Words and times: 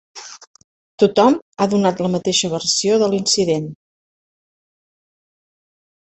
Tothom 1.01 1.35
ha 1.63 1.67
donat 1.73 1.99
la 2.05 2.09
mateixa 2.15 2.49
versió 2.53 2.95
de 3.03 3.09
l'incident. 3.11 3.67